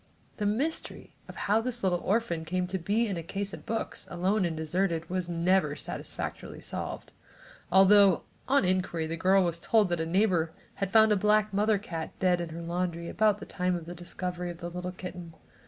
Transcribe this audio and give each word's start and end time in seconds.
The 0.37 0.47
mystery 0.47 1.13
of 1.27 1.35
how 1.35 1.61
this 1.61 1.83
little 1.83 1.99
orphan 1.99 2.43
came 2.43 2.65
to 2.65 2.79
be 2.79 3.05
in 3.07 3.17
the 3.17 3.21
case 3.21 3.53
of 3.53 3.67
books, 3.67 4.07
alone 4.09 4.45
and 4.45 4.57
deserted, 4.57 5.07
was 5.11 5.29
never 5.29 5.75
satisfactorily 5.75 6.59
solved, 6.59 7.11
although 7.71 8.23
on 8.47 8.65
inquiry 8.65 9.05
the 9.05 9.15
girl 9.15 9.43
was 9.43 9.59
told 9.59 9.89
that 9.89 9.99
a 10.01 10.07
neighbor 10.07 10.53
had 10.81 10.89
found 10.89 11.11
a 11.11 11.15
black 11.15 11.53
mother 11.53 11.77
cat 11.77 12.17
dead 12.17 12.41
in 12.41 12.49
her 12.49 12.63
laundry 12.63 13.09
about 13.09 13.37
the 13.37 13.45
time 13.45 13.75
of 13.75 13.85
the 13.85 13.93
discovery 13.93 14.49
of 14.49 14.57
the 14.57 14.69
little 14.71 14.91
kitten. 14.91 15.35